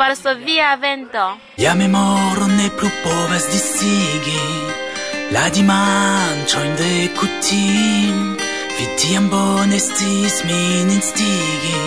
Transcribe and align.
Varsovia 0.00 0.76
vento. 0.76 1.24
Ja 1.56 1.74
memoro 1.74 2.46
ne 2.46 2.70
plu 2.78 2.88
povas 3.04 3.44
disigi 3.52 4.40
la 5.34 5.44
dimanĉo 5.54 6.62
de 6.80 6.94
kutim. 7.18 8.16
Vi 8.78 8.86
tiam 8.96 9.28
bone 9.28 9.76
estis 9.76 10.40
min 10.48 10.90
instigi, 10.96 11.82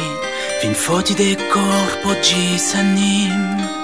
fin 0.62 0.78
foti 0.86 1.18
de 1.18 1.32
corpo 1.54 2.14
gis 2.22 2.76
anim. 2.76 3.83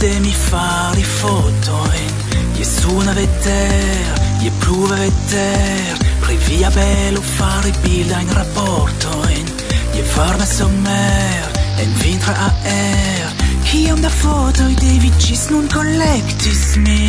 Devi 0.00 0.32
foto 0.32 1.02
fotoin 1.20 2.12
Je 2.56 2.64
suna 2.64 3.12
veter, 3.12 4.14
je 4.42 4.50
pluva 4.60 4.96
veter 4.96 5.98
Pri 6.20 6.36
via 6.48 6.70
bello 6.70 7.20
fare 7.20 7.72
bilda 7.82 8.20
in 8.20 8.32
rapportoin 8.32 9.46
Je 9.94 10.02
varma 10.16 10.46
sommer, 10.46 11.50
en 11.78 11.92
vintra 12.02 12.34
aer 12.48 13.28
Kiom 13.70 14.00
da 14.02 14.08
fotoj 14.10 14.72
devi 14.80 15.12
ĝis 15.22 15.44
nun 15.52 15.68
collectis 15.70 16.62
mi. 16.82 17.04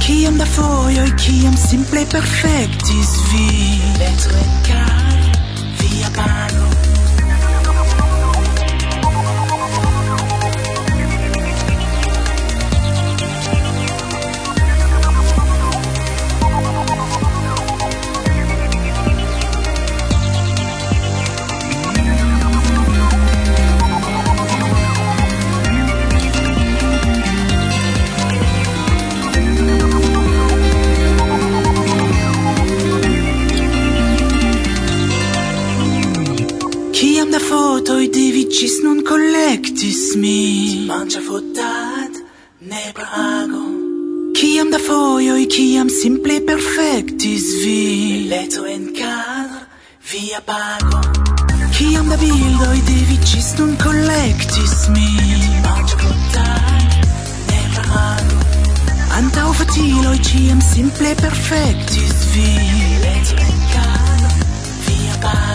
Kiom 0.00 0.38
da 0.40 0.46
fojoj, 0.46 1.10
kiam 1.20 1.56
simple 1.68 2.06
perfectis 2.14 3.12
vi. 3.32 3.48
Letro 4.00 4.40
e 4.40 4.48
kaj 4.70 5.20
via 5.82 6.08
pano 6.16 6.71
fotoj 37.52 38.04
devi 38.14 38.42
ĝis 38.56 38.78
nun 38.84 39.00
collectis 39.08 40.00
mi. 40.20 40.38
Manĝa 40.88 41.20
fotat 41.26 42.20
ne 42.70 42.84
prago 42.96 43.60
Kiam 44.38 44.70
da 44.72 44.78
foioi, 44.80 45.44
kiam 45.54 45.90
simple 45.92 46.38
perfectis 46.48 47.44
vi. 47.62 47.82
Leto 48.30 48.64
en 48.74 48.88
cadr, 48.96 49.60
via 50.12 50.40
pago. 50.48 51.02
Kiam 51.76 52.08
da 52.12 52.16
bildoi 52.22 52.80
devi 52.88 53.18
ĝis 53.30 53.52
nun 53.60 53.76
collectis 53.84 54.76
mi. 54.96 55.10
Manĝa 55.68 56.00
fotat 56.04 56.98
ne 57.50 57.62
prago 57.76 58.40
Antau 59.20 59.52
fatiloi, 59.60 60.18
ciam 60.30 60.64
simple 60.72 61.12
perfectis 61.20 62.28
vi. 62.34 62.50
Letto 63.04 63.42
en 63.48 63.66
cadr, 63.76 64.46
via 64.88 65.20
pago. 65.26 65.51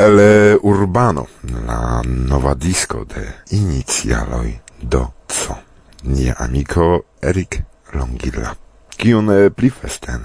el 0.00 0.58
Urbano, 0.62 1.26
la 1.66 2.02
nova 2.04 2.54
disco 2.54 3.04
de 3.04 3.34
inicialoj 3.50 4.58
do 4.80 5.12
co. 5.26 5.56
Nia 6.04 6.34
amico 6.38 7.04
Eric 7.20 7.62
Longilla. 7.92 8.56
Kion 8.96 9.28
eh, 9.30 9.50
pli 9.50 9.68
festen 9.70 10.24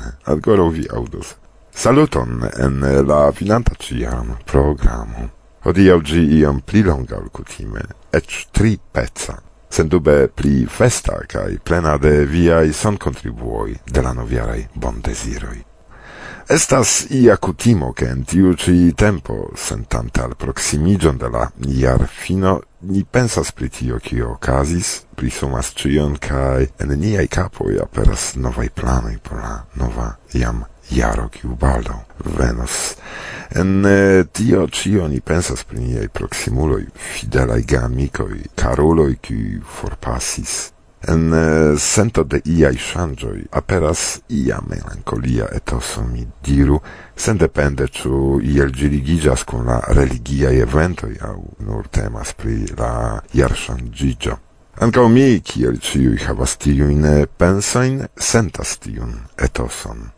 vi 0.71 0.87
audos. 0.89 1.35
Saluton 1.73 2.49
en 2.57 2.83
eh, 2.83 3.01
la 3.01 3.31
finanta 3.31 3.75
ciam 3.75 4.37
programo. 4.45 5.29
Hodiaŭ 5.65 6.01
ĝi 6.01 6.23
iam 6.39 6.61
pli 6.61 6.83
longa 6.83 7.17
ol 7.17 7.29
kutime, 7.29 7.83
ec 8.13 8.47
tri 8.51 8.77
pezza. 8.91 9.41
Sendube 9.69 10.27
pli 10.27 10.65
festa 10.69 11.19
kaj 11.27 11.57
plena 11.63 11.97
de 11.97 12.25
viai 12.25 12.71
son 12.71 12.97
contribuoi 12.97 13.75
de 13.91 14.01
la 14.01 14.13
noviarei 14.13 14.67
bon 14.73 15.01
desiroi. 15.01 15.74
Estas 16.47 17.07
ia 17.09 17.38
cutimo 17.38 17.91
che 17.91 18.06
in 18.06 18.23
tiu 18.23 18.53
ci 18.53 18.94
tempo, 18.94 19.50
sentante 19.56 20.22
al 20.22 20.35
proximigion 20.35 21.17
de 21.17 21.28
la 21.28 21.51
iar 21.66 22.07
fino, 22.07 22.61
ni 22.81 23.03
pensas 23.03 23.51
pri 23.51 23.67
tio 23.69 23.97
kio 23.97 24.29
okazis, 24.33 25.07
prisumas 25.16 25.72
cion, 25.73 26.19
cae 26.19 26.69
en 26.78 26.94
niai 27.00 27.28
capoi 27.28 27.79
aperas 27.81 28.35
novai 28.35 28.69
planoi 28.69 29.17
por 29.17 29.41
la 29.41 29.66
nova 29.73 30.19
iam 30.34 30.61
iaro 30.91 31.29
kiu 31.34 31.57
baldo 31.57 32.05
venos. 32.38 32.94
En 33.50 33.81
eh, 33.84 34.28
tio 34.31 34.67
cio 34.67 35.07
ni 35.07 35.22
pensas 35.22 35.63
pri 35.63 35.79
niaj 35.79 36.07
proksimuloj, 36.13 36.85
fidelaj 36.94 37.66
geamikoj, 37.66 38.38
caroloi 38.53 39.17
kiuj 39.17 39.63
forpasis 39.66 40.74
En 41.07 41.33
eh, 41.33 41.77
sento 41.77 42.23
de 42.23 42.39
iai 42.49 42.77
shangioi 42.77 43.43
aperas 43.51 44.21
ia 44.27 44.57
melancolia 44.66 45.45
etoso, 45.53 46.01
mi 46.01 46.25
diru, 46.41 46.79
sendepende 47.16 47.85
ciu 47.93 48.39
iel 48.41 48.73
girigigas 48.73 49.43
con 49.45 49.69
la 49.69 49.77
religiae 49.93 50.63
eventoi 50.66 51.19
au 51.21 51.43
nur 51.59 51.85
temas 51.93 52.33
pri 52.33 52.66
la 52.77 53.21
iar 53.38 53.53
shangigio. 53.53 54.39
Anca 54.81 55.05
mi, 55.07 55.39
kiel 55.45 55.77
ciui 55.79 56.17
havas 56.25 56.57
tiuin 56.57 57.05
pensoin, 57.37 58.01
sentas 58.17 58.79
tiun 58.81 59.13
etoson 59.37 60.09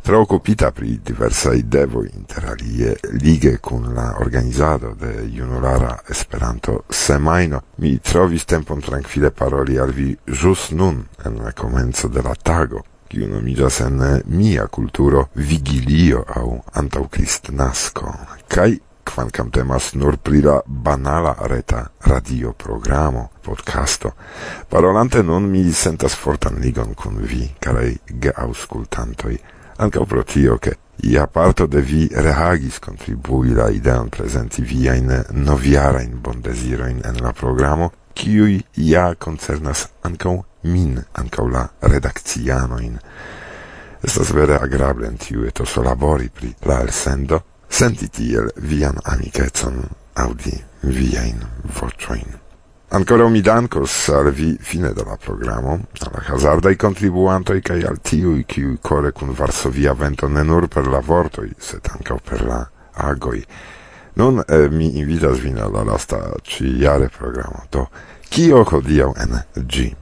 preoccupita 0.00 0.72
pri 0.72 1.00
diversai 1.02 1.60
inter 1.60 1.88
interalie 2.12 2.98
lige 3.20 3.60
con 3.60 3.92
la 3.94 4.16
organizado 4.18 4.94
de 4.94 5.28
junulara 5.28 6.02
Esperanto 6.06 6.84
Semaino 6.88 7.62
Mi 7.76 8.00
trovis 8.00 8.44
tempon 8.44 8.80
tranquille 8.80 9.30
paroli 9.30 9.78
al 9.78 9.92
vi 9.92 10.16
jus 10.24 10.70
nun 10.70 11.06
en 11.24 11.36
la 11.42 11.52
comenzo 11.52 12.08
de 12.08 12.22
la 12.22 12.34
tago 12.34 12.84
kiu 13.08 13.26
nomiĝas 13.26 13.80
en 13.80 14.22
mia 14.26 14.66
kulturo 14.66 15.28
vigilio 15.34 16.24
aŭ 16.28 16.46
antaŭkristnasko 16.80 18.14
kai 18.48 18.78
kvankam 19.10 19.50
temas 19.50 19.94
nur 19.94 20.16
pri 20.16 20.42
la 20.42 20.60
banala 20.66 21.34
reta 21.50 21.86
radio 22.06 22.52
programo, 22.52 23.28
podcasto. 23.42 24.12
Parolante 24.68 25.22
nun 25.22 25.50
mi 25.50 25.72
sentas 25.72 26.14
fortan 26.14 26.60
ligon 26.62 26.94
con 26.94 27.16
vi, 27.18 27.50
carai 27.58 27.98
ge 28.06 28.32
auscultantoi 28.36 29.38
anche 29.80 30.04
pro 30.04 30.22
tio 30.22 30.58
che 30.58 30.76
ia 31.02 31.26
parto 31.26 31.66
de 31.66 31.80
vi 31.80 32.06
rehagis 32.12 32.78
contribui 32.78 33.52
la 33.52 33.70
idean 33.70 34.10
presenti 34.10 34.60
via 34.60 34.92
in 34.92 35.24
noviara 35.30 36.02
in 36.02 36.20
bondesiro 36.20 36.86
in, 36.86 37.00
en 37.02 37.16
la 37.16 37.32
programo 37.32 37.92
kiui 38.12 38.62
ia 38.74 39.14
concernas 39.16 39.88
ankaŭ 40.02 40.36
min 40.68 41.00
ankaŭ 41.12 41.46
la 41.48 41.64
redakciano 41.78 42.78
in 42.78 42.98
estas 44.00 44.32
vere 44.32 44.58
agrable 44.60 45.06
en 45.06 45.16
tiu 45.16 45.46
etoso 45.48 45.82
labori 45.82 46.28
pri 46.28 46.54
la 46.68 46.80
elsendo 46.80 47.42
senti 47.68 48.10
tiel 48.10 48.52
vian 48.56 49.00
audi 49.04 49.32
aŭdi 50.14 50.56
viajn 50.82 51.44
vocioin. 51.80 52.39
Ancora 52.92 53.28
mi 53.28 53.40
danco 53.40 53.86
al 54.08 54.32
vi 54.32 54.58
fine 54.60 54.92
della 54.92 55.16
programma, 55.16 55.78
programo, 55.92 56.16
al 56.16 56.24
hazardaj 56.26 56.74
kontribuantoj 56.74 57.60
kaj 57.62 57.84
al 57.86 58.00
tiuj, 58.02 58.42
kiuj 58.50 58.80
core 58.82 59.12
con 59.12 59.30
Varsovia 59.30 59.94
vento 59.94 60.26
ne 60.26 60.42
nur 60.42 60.66
per 60.66 60.88
la 60.90 60.98
vortoj, 60.98 61.52
sed 61.56 61.86
ankaŭ 61.86 62.18
per 62.18 62.42
la 62.42 62.58
agoi. 63.06 63.44
Nun 64.18 64.42
eh, 64.42 64.66
mi 64.74 64.98
invitas 64.98 65.38
vin 65.38 65.62
alla 65.62 65.84
lasta 65.86 66.18
ĉi-jare 66.42 67.12
programo, 67.14 67.62
do 67.70 67.86
kio 68.26 68.64
hodiaŭ 68.64 69.12
en 69.22 69.38
G. 69.54 69.92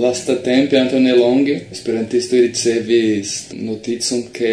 Lasta 0.00 0.36
tempe, 0.36 0.78
anto 0.78 0.98
ne 0.98 1.12
longe, 1.12 1.66
esperantisto 1.70 2.36
ricevis 2.36 3.50
noticon 3.52 4.30
che 4.32 4.52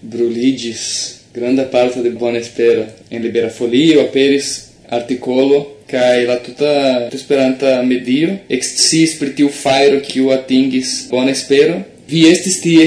bruligis 0.00 0.82
granda 1.32 1.64
parte 1.64 2.02
de 2.02 2.10
Bona 2.10 2.38
Espera. 2.38 2.84
En 3.08 3.22
Libera 3.22 3.48
Folio 3.48 4.00
aperis 4.00 4.68
articolo 4.88 5.78
kai 5.88 6.26
la 6.26 6.36
tuta 6.36 7.08
esperanta 7.12 7.82
medio 7.82 8.34
excis 8.48 9.14
pri 9.16 9.32
tiu 9.36 9.48
fairo 9.48 10.00
kiu 10.04 10.28
atingis 10.36 11.08
bona 11.08 11.32
espero 11.32 11.78
vi 12.08 12.26
estis 12.28 12.60
tie 12.64 12.84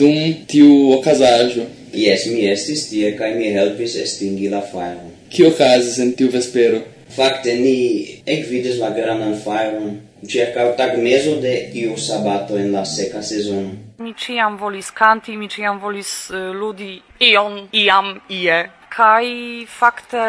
dum 0.00 0.16
tiu 0.48 0.92
okazaĵo 0.98 1.68
Yes, 1.92 2.24
mi 2.32 2.46
estis 2.48 2.86
tie 2.88 3.10
kai 3.18 3.34
mi 3.36 3.50
helpis 3.52 3.98
estingi 4.00 4.46
la 4.48 4.62
fajron. 4.64 5.10
Kio 5.28 5.50
okazis 5.50 5.98
en 6.00 6.14
tiu 6.16 6.30
vespero? 6.32 6.78
Fakte 7.12 7.52
ni 7.58 7.74
ekvidis 8.24 8.78
la 8.80 8.88
grandan 8.96 9.34
fairon, 9.44 9.98
circa 10.26 10.76
tag 10.76 10.98
meso 10.98 11.40
de 11.40 11.70
iu 11.74 11.96
sabato 11.96 12.56
en 12.56 12.72
la 12.72 12.84
seca 12.84 13.22
sezono. 13.22 13.70
Mi 13.98 14.14
ciam 14.14 14.56
volis 14.56 14.90
canti, 14.90 15.36
mi 15.36 15.48
ciam 15.48 15.78
volis 15.80 16.30
eh, 16.30 16.52
ludi 16.52 17.02
ion, 17.18 17.68
iam, 17.72 18.20
ie. 18.28 18.70
Kai 18.92 19.64
fakte 19.66 20.20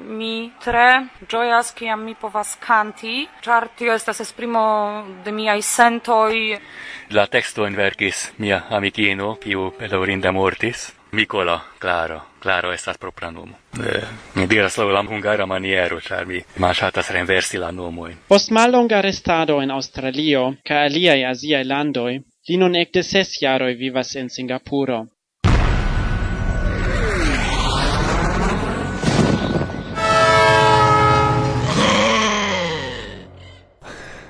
mi 0.00 0.50
tre 0.64 1.10
gioias 1.28 1.74
kiam 1.76 2.04
mi 2.04 2.14
povas 2.14 2.56
canti, 2.56 3.28
char 3.42 3.68
tio 3.76 3.92
estas 3.92 4.20
esprimo 4.20 5.04
de 5.24 5.32
miai 5.32 5.60
sentoi. 5.60 6.56
La 7.10 7.26
texto 7.26 7.66
en 7.66 7.76
verkis 7.76 8.30
mia 8.38 8.64
amikino, 8.70 9.36
kiu 9.36 9.70
pelorinda 9.76 10.32
mortis. 10.32 10.99
Mikola, 11.12 11.60
Klára. 11.78 12.20
Klára 12.38 12.74
estas 12.74 12.98
propra 12.98 13.30
nomo. 13.30 13.54
Yeah. 13.78 14.08
Mi 14.34 14.46
diras 14.46 14.76
laŭ 14.78 14.86
la 14.92 15.02
hungara 15.02 15.46
maniero, 15.46 16.00
ĉar 16.00 16.26
mi 16.26 16.40
malŝatas 16.56 17.10
renversi 17.10 17.58
la 17.58 17.70
nomojn. 17.70 18.16
Post 18.28 18.50
mallonga 18.50 19.00
restado 19.00 19.58
en 19.62 19.70
Aŭstralio 19.70 20.44
kaj 20.64 20.84
aliaj 20.86 21.24
aziaj 21.30 21.64
landoj, 21.64 22.12
li 22.48 22.56
nun 22.56 22.76
ekde 22.76 23.02
ses 23.02 23.42
jaroj 23.42 23.74
vivas 23.74 24.14
en 24.16 24.30
Singapuro. 24.30 25.06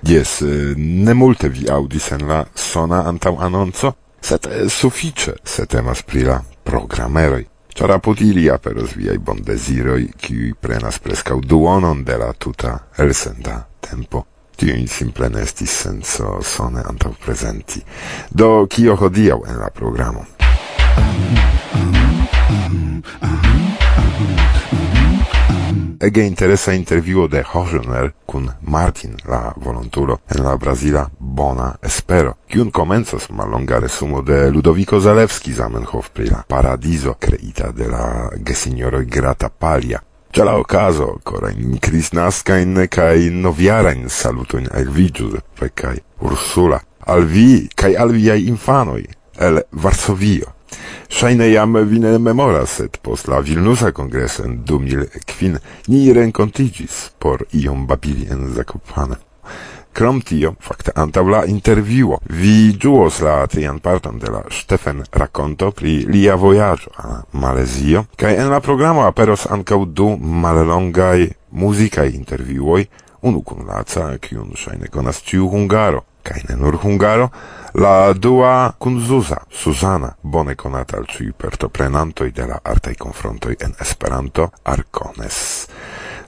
Yes, 0.03 0.41
eh, 0.43 0.75
ne 0.77 1.15
multe 1.15 1.49
vi 1.49 1.69
audis 1.71 2.11
en 2.13 2.27
la 2.29 2.45
sona 2.55 3.05
antaŭ 3.07 3.37
anonco, 3.39 3.93
sed 4.21 4.47
eh, 4.47 4.69
sufiĉe 4.69 5.37
se 5.45 5.67
temas 5.67 6.03
pri 6.03 6.25
la 6.25 6.41
programeroi. 6.71 7.49
Ciara 7.75 7.99
potili 7.99 8.49
aperos 8.49 8.95
viai 8.95 9.19
bon 9.19 9.41
desiroi, 9.43 10.13
qui 10.21 10.55
prenas 10.55 10.99
prescau 11.03 11.41
duonon 11.41 12.05
de 12.05 12.17
la 12.17 12.33
tuta 12.33 12.87
elsenda 12.97 13.67
tempo. 13.81 14.27
Tiujn 14.57 14.87
simple 14.87 15.29
nesti 15.29 15.67
senso 15.67 16.39
sone 16.43 16.83
antau 16.85 17.15
presenti. 17.19 17.83
Do 18.29 18.67
cio 18.69 18.95
hodiau 18.95 19.43
en 19.47 19.59
la 19.59 19.71
programo? 19.71 20.27
Ege 26.01 26.23
interesa 26.25 26.73
interviuo 26.73 27.27
de 27.29 27.43
Hojner 27.53 28.15
kun 28.25 28.51
Martin, 28.61 29.17
la 29.27 29.53
volontulo 29.57 30.21
en 30.29 30.43
la 30.45 30.57
Brazila 30.57 31.11
bona 31.31 31.75
espero, 31.83 32.35
kiun 32.49 32.71
comencas 32.71 33.29
malonga 33.31 33.79
resumo 33.79 34.23
de 34.23 34.51
Ludovico 34.51 35.01
Zalewski 35.01 35.53
Zamenhof 35.53 36.11
pri 36.13 36.27
la 36.31 36.43
paradiso 36.49 37.15
creita 37.19 37.71
de 37.73 37.87
la 37.89 38.31
gesignoroi 38.37 39.07
grata 39.07 39.49
palia. 39.49 40.03
Ce 40.31 40.45
la 40.45 40.57
okazo 40.59 41.21
cris 41.81 42.13
nascain, 42.13 42.87
cae 42.89 43.31
noviarain 43.31 44.09
salutojn 44.09 44.69
al 44.73 44.91
vi, 44.91 45.11
Giuseppe 45.11 45.71
kaj 45.75 45.99
Ursula, 46.21 46.81
al 47.07 47.25
vi 47.25 47.69
kaj 47.75 47.97
al 47.97 48.13
viai 48.13 48.47
infanoi, 48.47 49.07
el 49.39 49.63
Varsovio. 49.71 50.55
Shaine 51.09 51.51
jam 51.51 51.75
vi 51.87 51.99
ne 51.99 52.19
memoras, 52.19 52.79
et 52.81 52.99
post 53.03 53.29
la 53.29 53.41
Vilnusa 53.41 53.91
kongreso 53.93 54.45
en 54.45 54.63
2005 54.65 55.59
ni 55.89 56.13
rencontigis 56.13 57.11
por 57.19 57.47
iom 57.53 57.87
babili 57.87 58.29
en 58.31 58.55
Zakopane. 58.55 59.19
Krom 59.93 60.21
tio, 60.23 60.55
fakte 60.63 60.93
antaŭ 60.95 61.25
la 61.29 61.41
intervjuo, 61.51 62.21
vi 62.31 62.73
ĝuos 62.79 63.21
la 63.27 63.47
trian 63.51 63.81
parton 63.83 64.19
de 64.23 64.31
la 64.31 64.43
Stefan 64.55 65.03
rakonto 65.13 65.71
pri 65.75 65.97
lia 66.07 66.37
vojaĝo 66.39 66.93
al 66.97 67.17
Malezio, 67.33 68.05
kaj 68.17 68.37
en 68.39 68.53
la 68.55 68.61
programo 68.61 69.03
aperos 69.07 69.49
ankaŭ 69.51 69.85
du 69.85 70.13
mallongaj 70.17 71.27
muzikaj 71.51 72.07
intervjuoj, 72.15 72.85
unu 73.23 73.43
kun 73.43 73.67
laca, 73.67 74.13
kiun 74.23 74.55
ŝajne 74.57 74.89
konas 74.95 75.23
ĉiu 75.27 75.51
hungaro, 75.51 76.05
kaj 76.23 76.45
ne 76.49 76.57
nur 76.57 76.79
hungaro, 76.83 77.29
la 77.75 78.13
dua 78.13 78.73
kun 78.79 79.01
Zuza, 79.01 79.43
Suzana, 79.51 80.15
bone 80.23 80.55
konata 80.55 80.97
al 80.97 81.07
ĉiuj 81.11 81.33
partoprenantoj 81.33 82.31
de 82.31 82.47
la 82.47 82.61
artaj 82.65 82.95
konfrontoj 82.95 83.57
en 83.61 83.75
Esperanto, 83.81 84.51
Arkones. 84.65 85.67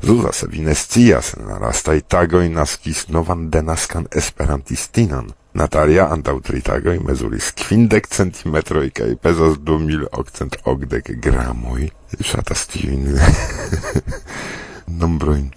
Zuza, 0.03 0.33
se 0.33 0.47
vi 0.51 0.61
ne 0.61 0.75
scias, 0.75 1.35
en 1.39 1.47
la 1.47 1.61
lastaj 1.63 2.01
tagoj 2.11 2.49
naskis 2.51 3.05
novan 3.09 3.45
denaskan 3.55 4.09
esperantistinon. 4.11 5.31
Natalia 5.55 6.09
antaŭ 6.11 6.41
tri 6.43 6.63
tagoj 6.65 6.97
mezuris 7.07 7.53
kvindek 7.61 8.09
centimetroj 8.11 8.89
kaj 8.99 9.11
pezas 9.23 9.61
du 9.63 9.79
mil 9.79 10.03
okcent 10.11 10.57
okdek 10.65 11.13
gramoj. 11.23 11.87
Ŝatas 12.19 12.67
tiujn 12.73 13.13
nombrojn 15.03 15.53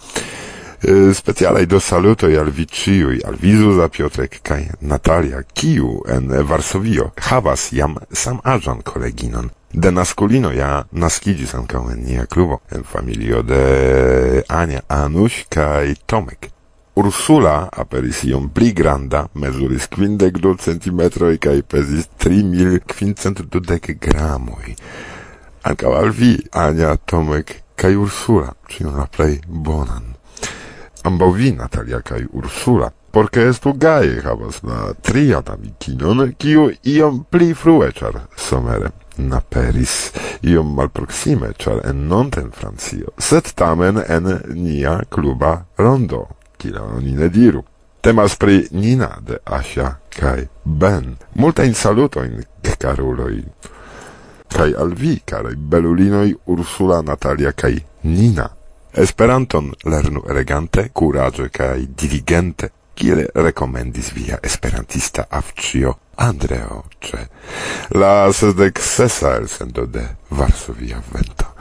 specialaj 1.13 1.65
do 1.65 1.79
saluto 1.79 2.27
al 2.27 2.49
vi 2.49 2.65
ĉiuj, 2.65 3.21
al 3.25 3.35
Vizuza 3.41 3.87
Piotrek 3.89 4.39
kai 4.43 4.67
Natalia, 4.81 5.41
kiu 5.53 6.01
en 6.07 6.29
Varsovio 6.47 7.11
havas 7.21 7.71
jam 7.73 7.95
sam 8.11 8.39
samaĝan 8.43 8.81
koleginon. 8.81 9.49
De 9.73 9.91
naskulino 9.91 10.51
ja 10.51 10.85
naskidis 10.91 11.53
ankaŭ 11.53 11.81
en 11.91 12.03
nia 12.05 12.25
klubo 12.25 12.59
en 12.71 12.83
familio 12.83 13.41
de 13.41 14.43
Ania, 14.47 14.81
Anuś 14.87 15.45
kai 15.49 15.95
Tomek. 16.05 16.49
Ursula 16.95 17.69
aperis 17.71 18.23
iom 18.23 18.49
pli 18.49 18.71
granda, 18.71 19.25
mezuris 19.33 19.87
kvindek 19.91 20.37
du 20.39 20.55
centimetroj 20.55 21.37
kaj 21.37 21.61
pezis 21.61 22.07
tri 22.17 22.43
mil 22.43 22.79
kvincent 22.79 23.41
al 25.63 26.09
vi, 26.09 26.37
Ania, 26.51 26.95
Tomek 26.95 27.55
kaj 27.75 27.95
Ursula, 27.95 28.53
ĉiun 28.69 28.95
la 28.95 29.07
plei 29.11 29.41
bonan 29.47 30.14
ambau 31.05 31.31
vi, 31.31 31.51
Natalia 31.51 32.01
kai 32.01 32.25
Ursula, 32.33 32.91
porque 33.11 33.47
estu 33.49 33.73
gaje 33.73 34.21
havas 34.25 34.61
la 34.63 34.93
trian 35.01 35.43
amikinon, 35.47 36.33
kiu 36.37 36.69
iom 36.83 37.23
pli 37.29 37.53
frue, 37.53 37.91
ĉar 37.95 38.19
somere 38.37 38.91
naperis 39.17 39.93
iom 40.43 40.73
malproksime, 40.75 41.53
ĉar 41.57 41.85
en 41.89 42.07
nonten 42.09 42.51
Francio, 42.51 43.13
sed 43.17 43.53
tamen 43.55 44.01
en 44.07 44.27
nia 44.57 44.99
kluba 45.09 45.61
rondo, 45.77 46.25
kion 46.57 46.97
oni 46.97 47.15
ne 47.15 47.29
diru. 47.29 47.63
Temas 48.05 48.35
pri 48.37 48.67
Nina 48.71 49.15
de 49.21 49.39
Asia 49.45 49.95
kaj 50.13 50.45
Ben. 50.65 51.15
Multajn 51.41 51.73
salutojn, 51.73 52.43
karuloj. 52.77 53.39
Kaj 54.53 54.73
al 54.77 54.93
vi, 54.93 55.15
karaj 55.25 55.55
belulinoj 55.55 56.35
Ursula, 56.45 57.01
Natalia 57.01 57.51
kaj 57.51 57.79
Nina. 58.03 58.49
Esperanton 58.97 59.73
lernu 59.83 60.23
elegante, 60.29 60.89
curaĝe 60.93 61.49
kaj 61.51 61.85
diligente, 61.99 62.69
kiel 62.95 63.25
rekomendis 63.35 64.13
via 64.15 64.39
esperantista 64.43 65.27
avcio 65.29 65.97
Andreo 66.15 66.83
ce 67.03 67.27
la 67.99 68.31
sesdek 68.31 68.79
sesa 68.79 69.35
elsendo 69.35 69.85
de 69.85 70.07
Varsovia 70.29 71.01
vento. 71.11 71.51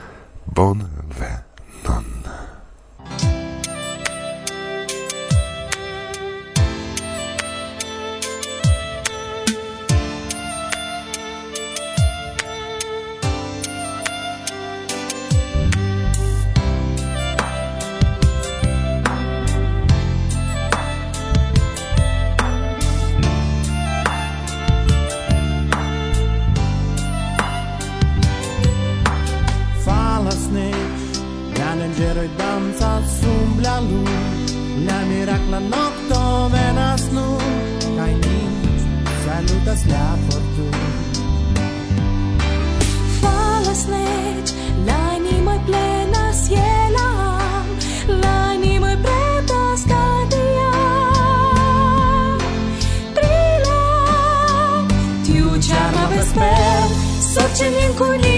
Bonvenon. 0.45 2.24
Miracla 35.25 35.59
noctomena 35.59 36.97
snu 36.97 37.37
Kaj 37.97 38.13
nic 38.13 38.81
salutas 39.23 39.81
la 39.91 40.05
fortun 40.25 40.75
Falas 43.21 43.81
nec 43.93 44.47
la 44.87 44.97
animoj 45.15 45.59
plenas 45.67 46.39
je 46.55 46.71
la 46.97 47.09
La 48.21 48.35
animoj 48.51 48.95
pretas 49.05 49.81
kaj 49.93 50.19
diam 50.35 52.37
Brila 53.17 53.83
Tiu 55.25 55.49
čarna 55.67 56.05
vesper 56.13 56.87
Sorčenim 57.33 57.91
kunim 57.97 58.34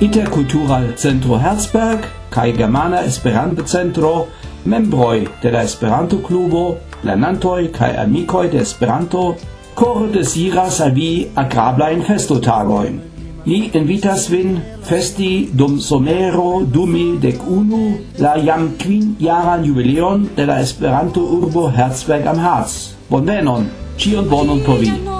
Interkultural 0.00 0.96
Centro 0.96 1.36
Herzberg 1.36 2.04
kai 2.30 2.52
Germana 2.52 3.00
Esperanto 3.04 3.64
Centro 3.66 4.28
membroi 4.64 5.26
de 5.42 5.50
la 5.50 5.62
Esperanto 5.64 6.18
Klubo, 6.18 6.76
lernantoj 7.02 7.72
kai 7.72 7.96
amikoj 8.04 8.46
de 8.52 8.60
Esperanto 8.62 9.34
kore 9.74 10.12
desiras 10.12 10.80
al 10.80 10.94
vi 10.94 11.26
agrablajn 11.34 12.06
festotagojn. 12.06 13.00
Ni 13.44 13.60
invitas 13.74 14.28
vin 14.30 14.60
festi 14.86 15.50
dum 15.52 15.80
somero 15.80 16.62
dumi 16.62 17.18
dec 17.18 17.42
unu 17.42 17.98
la 18.22 18.36
jam 18.38 18.70
quin 18.78 19.16
jaran 19.18 19.66
jubileon 19.66 20.28
de 20.36 20.46
la 20.46 20.60
Esperanto 20.60 21.26
urbo 21.40 21.68
Herzberg 21.74 22.26
am 22.26 22.38
Harz. 22.38 22.94
Bonvenon, 23.10 23.66
cion 23.96 24.28
bonon 24.30 24.62
por 24.62 24.78
vi. 24.78 25.17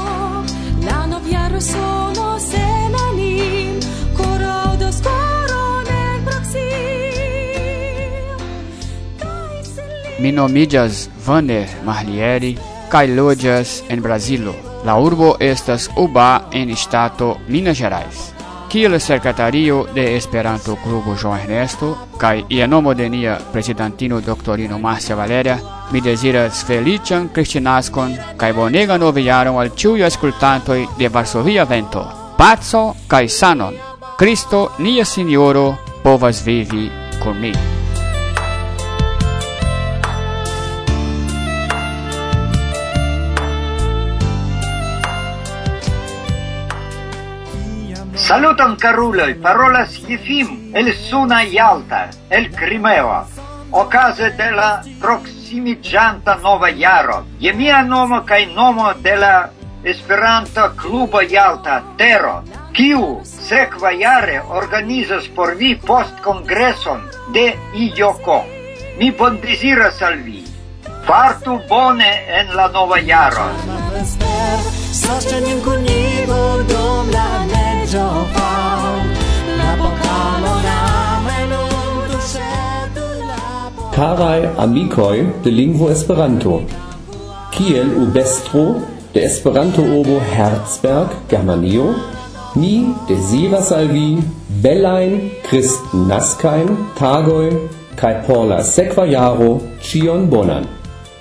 Mi 10.19 10.33
nomigas 10.33 11.09
Vander 11.27 11.69
Marlieri 11.87 12.57
kaj 12.91 13.07
loĝas 13.15 13.83
en 13.89 14.03
Brazilo. 14.03 14.55
La 14.85 14.97
urbo 14.99 15.37
estas 15.41 15.89
Uba 15.97 16.49
en 16.53 16.75
stato 16.77 17.37
Minas 17.49 17.79
Gerais. 17.79 18.33
Kiel 18.69 19.01
secretario 19.01 19.87
de 19.95 20.17
Esperanto 20.17 20.77
Klubo 20.77 21.15
João 21.15 21.39
Ernesto 21.39 21.97
kaj 22.19 22.45
ia 22.49 22.67
nomo 22.67 22.95
de 22.95 23.09
nia 23.09 23.39
presidentino 23.53 24.21
doktorino 24.21 24.79
Marcia 24.79 25.17
Valeria, 25.17 25.59
mi 25.93 26.01
deziras 26.01 26.65
feliĉan 26.67 27.29
kristinaskon 27.33 28.17
kaj 28.37 28.53
bonegan 28.53 29.01
novjaron 29.01 29.57
al 29.57 29.71
ĉiuj 29.71 30.05
aŭskultantoj 30.05 30.85
de 30.99 31.09
Varsovia 31.09 31.65
Vento. 31.65 32.05
Paco 32.37 32.95
kaj 33.07 33.29
sanon! 33.29 33.75
Cristo 34.19 34.69
nia 34.79 35.05
Sinjoro 35.05 35.77
povas 36.03 36.45
vivi 36.47 36.91
kun 37.23 37.41
mi. 37.41 37.78
Saluton 48.29 48.77
caruloi, 48.77 49.35
parolas 49.41 49.97
Jefim 50.07 50.71
el 50.75 50.93
Suna 50.95 51.45
Yalta, 51.45 52.11
el 52.29 52.51
Crimeo. 52.51 53.25
ocase 53.71 54.31
de 54.33 54.51
la 54.51 54.83
proximigianta 55.01 56.35
nova 56.35 56.69
jaro, 56.71 57.25
je 57.41 57.55
mia 57.55 57.83
nomo 57.83 58.27
cae 58.27 58.45
nomo 58.47 58.93
de 58.93 59.17
la 59.17 59.51
Esperanto 59.83 60.75
Klubo 60.77 61.23
Yalta 61.23 61.83
Tero, 61.97 62.43
kiu 62.73 63.21
sekva 63.25 63.93
jare 63.97 64.43
organizas 64.47 65.29
por 65.29 65.57
vi 65.57 65.75
post 65.77 66.21
kongreson 66.21 67.01
de 67.33 67.57
Ijoko. 67.75 68.45
Mi 68.99 69.11
bondeziras 69.11 70.03
al 70.03 70.19
vi. 70.19 70.45
Fartu 71.07 71.61
bone 71.69 72.13
en 72.29 72.55
la 72.57 72.69
nova 72.69 73.01
jaro. 73.01 73.49
Sostenim 74.93 75.65
kunigo 75.65 76.43
dom 76.69 77.09
la 77.11 77.58
mezzo 77.89 78.27
fa 78.33 79.01
la 79.59 79.71
pokalo 79.81 80.53
la 80.67 80.81
menuto 81.27 82.21
se 82.21 82.49
amikoj 84.59 85.27
de 85.45 85.51
lingvo 85.51 85.91
Esperanto. 85.91 86.63
Kiel 87.51 87.89
ubestro 88.03 88.75
de 89.15 89.25
Esperanto 89.25 89.83
urbo 89.83 90.21
Herzberg, 90.21 91.09
Germanio, 91.31 91.95
ni 92.55 92.95
de 93.09 93.17
al 93.77 93.89
vi 93.89 94.19
belajn 94.63 95.31
kristnaskajn 95.49 96.69
tagoj 96.99 97.53
kaj 97.97 98.15
por 98.27 98.45
la 98.49 98.63
sekva 98.63 99.07
jaro 99.07 99.61
bonan. 100.31 100.67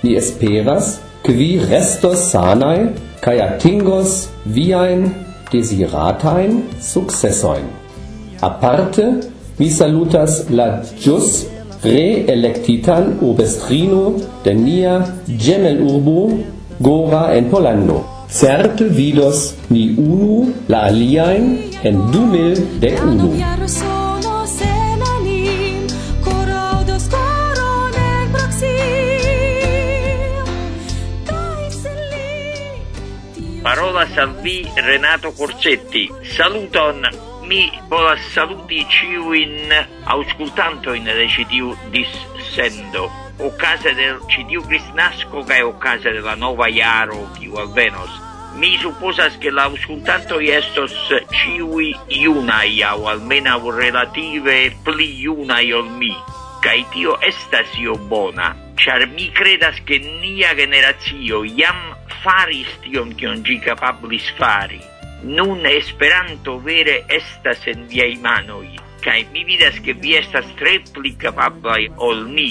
Ni 0.04 0.16
esperas, 0.16 1.00
ke 1.24 1.32
vi 1.32 1.60
restos 1.70 2.32
sanai 2.32 2.90
kaj 3.22 3.40
atingos 3.40 4.28
viajn 4.46 5.27
desiratain 5.52 6.64
successoin. 6.80 7.66
Aparte, 8.42 9.04
mi 9.60 9.70
salutas 9.70 10.46
la 10.50 10.84
jus 11.04 11.48
reelectitan 11.84 13.18
obestrino 13.22 14.14
de 14.44 14.54
nia 14.54 15.06
gemelurbo 15.28 16.38
Gora 16.80 17.36
en 17.36 17.50
Pollando. 17.50 18.06
Certe 18.30 18.86
vidos 18.86 19.56
ni 19.70 19.96
unu 19.98 20.54
la 20.68 20.86
aliaen 20.90 21.58
en 21.84 22.12
du 22.12 22.26
mil 22.34 22.54
dec 22.80 23.02
unu. 23.04 23.32
Parola 33.98 34.14
salvi 34.14 34.70
Renato 34.76 35.32
Corcetti. 35.32 36.12
Saluton 36.22 37.02
mi 37.46 37.72
volas 37.88 38.20
saluti 38.32 38.86
ciu 38.88 39.32
in 39.32 39.74
auscultanto 40.04 40.94
in 40.94 41.04
de 41.04 41.28
citiu 41.28 41.76
dis 41.90 42.08
sendo. 42.54 43.10
O 43.40 43.56
casa 43.56 43.94
del 43.94 44.20
citiu 44.28 44.62
Crisnasco 44.62 45.44
cae 45.44 45.64
o 45.64 45.74
de 45.80 46.20
la 46.20 46.36
nova 46.36 46.68
iaro 46.68 47.28
kiu 47.40 47.56
alvenos. 47.58 48.10
Mi 48.54 48.78
supposas 48.78 49.36
che 49.40 49.50
l'auscultanto 49.50 50.40
estos 50.40 50.94
ciui 51.32 51.96
iunai 52.08 52.84
au 52.84 53.08
almena 53.08 53.58
relative 53.58 54.78
pli 54.84 55.22
iunai 55.22 55.72
ol 55.74 55.90
mi. 55.90 56.14
Cae 56.62 56.86
tio 56.92 57.20
estas 57.22 57.74
io 57.78 57.98
bona, 57.98 58.56
char 58.76 59.08
mi 59.08 59.32
credas 59.32 59.82
che 59.84 59.98
nia 59.98 60.54
generazio 60.54 61.44
iam 61.44 61.97
faris 62.28 62.68
tion 62.84 63.14
kion 63.16 63.40
ĝi 63.48 63.56
kapablis 63.64 64.26
fari. 64.36 64.82
Nun 65.24 65.64
Esperanto 65.70 66.58
vere 66.66 66.98
estas 67.18 67.62
en 67.72 67.86
viaj 67.88 68.10
manoj, 68.24 68.68
kaj 69.06 69.22
mi 69.32 69.46
vidas 69.48 69.78
ke 69.86 69.96
vi 70.02 70.18
estas 70.20 70.50
tre 70.60 70.74
pli 70.92 71.14
kapablaj 71.22 71.86
ol 72.08 72.26
mi 72.34 72.50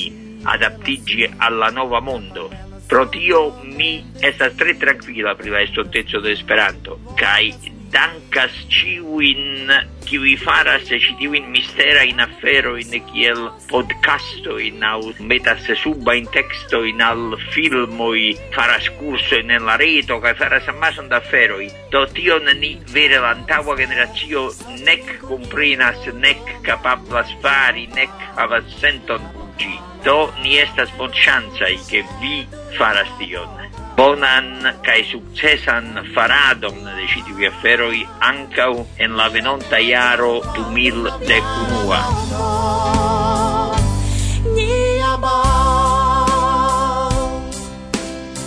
adaptiĝi 0.54 1.28
al 1.45 1.61
la 1.61 1.68
nova 1.76 2.00
mondo. 2.00 2.49
Pro 2.88 3.04
tio 3.12 3.42
mi 3.76 3.90
estas 4.25 4.56
tre 4.56 4.78
trankvila 4.80 5.35
pri 5.37 5.52
la 5.52 5.61
estonteco 5.66 6.23
de 6.25 6.33
Esperanto, 6.38 6.97
kaj 7.21 7.52
dankas 7.92 8.56
ciuin 8.73 9.68
kiwi 10.07 10.37
faras 10.39 10.87
ci 10.87 11.15
tiuin 11.19 11.51
mistera 11.51 12.03
in 12.07 12.21
affero 12.21 12.77
in 12.79 12.95
kiel 13.11 13.51
podcastojn 13.71 14.85
au 14.87 15.13
metas 15.19 15.67
suba 15.83 16.15
in 16.15 16.29
al 17.03 17.37
filmoj, 17.51 18.37
faras 18.55 18.89
curso 18.99 19.35
in 19.35 19.49
la 19.49 19.77
reto 19.77 20.21
ca 20.21 20.35
faras 20.35 20.69
amason 20.69 21.09
d'affero 21.09 21.57
aferoj. 21.59 21.73
Do 21.91 22.07
tio 22.07 22.39
ni 22.39 22.79
vere 22.93 23.19
la 23.19 23.35
generazio 23.35 23.77
generacio 23.77 24.53
nek 24.85 25.23
nec 26.15 26.63
capablas 26.63 27.31
fari, 27.43 27.89
nec 27.95 28.11
havas 28.37 28.65
senton 28.81 29.21
kun. 29.33 29.47
Do 30.05 30.31
ni 30.43 30.59
estas 30.59 30.91
bonŝancaj, 30.99 31.77
che 31.91 32.05
vi 32.21 32.47
faras 32.79 33.09
tion 33.19 33.65
bonan 33.97 34.61
kai 34.85 35.00
sukcesan 35.09 36.05
faradon 36.15 36.85
de 36.85 37.05
ĉi 37.09 37.23
tiuj 37.26 37.47
aferoj 37.49 37.97
ankaŭ 38.31 38.73
en 39.05 39.11
la 39.17 39.26
venonta 39.33 39.79
jaro 39.81 40.35
2011. 40.59 42.37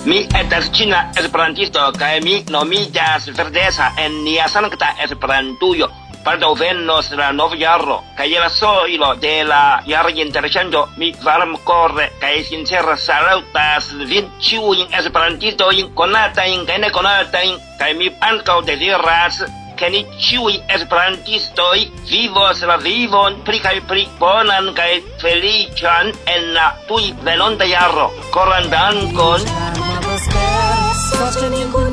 Mi 0.10 0.20
estas 0.42 0.66
ĉina 0.78 1.00
esperantisto 1.22 1.82
kaj 1.98 2.16
mi 2.26 2.36
nomiĝas 2.54 3.24
Verdesa 3.38 3.86
en 4.06 4.14
nia 4.26 4.46
sankta 4.54 4.88
Esperantujo 5.06 5.88
baldaŭ 6.30 6.50
venos 6.60 7.08
la 7.18 7.32
nova 7.34 7.58
jaro, 7.58 7.96
kaj 8.18 8.28
je 8.30 8.42
la 8.44 8.50
soilo 8.54 9.08
de 9.24 9.32
la 9.52 9.62
jara 9.92 10.12
interŝanĝo 10.24 10.82
mi 11.02 11.08
varmkore 11.24 12.06
kaj 12.22 12.36
sincere 12.50 12.98
salutas 13.06 13.88
vin 14.12 14.28
ĉiujn 14.48 14.94
esperantistojn 15.00 15.90
konatajn 16.02 16.68
kaj 16.70 16.78
nekonatajn, 16.86 17.56
kaj 17.80 17.90
mi 18.02 18.12
ankaŭ 18.30 18.60
deziras 18.70 19.42
che 19.80 19.90
ni 19.90 20.06
ciui 20.26 20.62
esperantistoi 20.76 21.82
vivos 22.12 22.62
la 22.70 22.78
vivon 22.86 23.42
pri 23.48 23.60
cae 23.66 23.82
pri 23.90 24.04
bonan 24.20 24.66
cae 24.78 24.96
felician 25.22 26.08
en 26.34 26.44
la 26.54 26.68
tui 26.88 27.06
venonta 27.24 27.66
jarro. 27.74 28.08
Coran 28.36 28.68
dankon! 28.76 29.42
Arma 31.30 31.89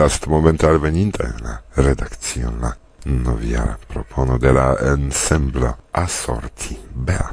lastmomente 0.00 0.66
alveninta 0.66 1.24
en 1.24 1.44
la 1.44 1.60
redakcion 1.76 2.60
la 2.60 2.76
novia 3.04 3.78
propono 3.86 4.38
de 4.38 4.52
la 4.52 4.76
ensemblo 4.80 5.76
Assorti 5.92 6.78
Bea. 6.94 7.30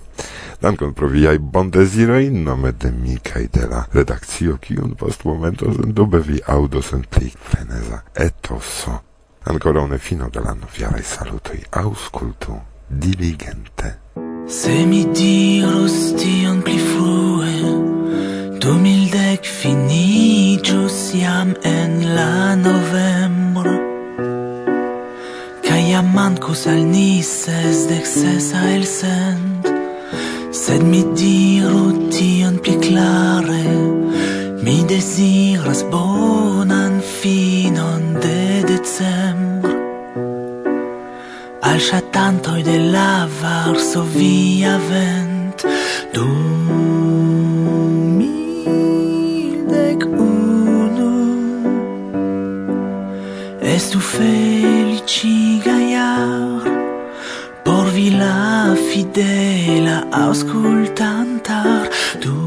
Dankon 0.59 0.93
pro 0.93 1.07
viaj 1.07 1.37
bondeziroj 1.39 2.29
nome 2.31 2.71
de 2.71 2.91
mi 2.91 3.17
kaj 3.23 3.47
de 3.53 3.67
la 3.71 3.85
redakcio, 3.93 4.57
kiun 4.57 4.95
post 4.99 5.23
momento 5.23 5.71
sendube 5.73 6.19
vi 6.19 6.41
aŭdos 6.47 6.91
en 6.93 7.07
pli 7.09 7.31
freneza 7.49 8.01
etoso. 8.13 8.99
Ankoraŭ 9.47 9.87
ne 9.87 9.97
fino 9.97 10.27
de 10.29 10.43
la 10.43 10.53
novjaraj 10.53 11.03
salutoj, 11.03 11.61
aŭskultu 11.71 12.59
diligente. 12.89 13.95
Se 14.49 14.85
mi 14.85 15.05
dirus 15.15 16.17
tion 16.19 16.61
pli 16.61 16.79
frue, 16.79 17.86
Du 18.67 18.73
mildec 18.73 19.45
finigius 19.45 21.13
jam 21.15 21.53
en 21.63 21.91
la 22.15 22.53
novembro 22.55 23.75
Ca 25.63 25.77
jam 25.89 26.09
mancus 26.15 26.65
al 26.67 26.81
ni 26.93 27.23
sesdec 27.23 28.05
sesa 28.05 28.65
el 28.75 28.83
sent 28.83 29.71
Sed 30.51 30.83
mi 30.83 30.99
diru 31.21 31.85
tion 32.11 32.59
pli 32.59 32.75
clare 32.83 33.63
Mi 34.65 34.83
desiras 34.91 35.85
bonan 35.93 36.99
finon 37.21 38.19
de 38.19 38.67
decembro. 38.67 39.75
Al 41.69 41.79
shatantoi 41.87 42.61
de 42.63 42.77
la 42.91 43.29
Varsovia 43.39 44.75
vent 44.91 45.67
Du 46.11 46.56
Estu 53.77 53.99
feliciga 53.99 55.75
iar 55.93 56.63
Por 57.63 57.85
villa 57.95 58.75
fidela 58.89 59.97
auscultantar. 60.11 61.87
Tu 62.19 62.46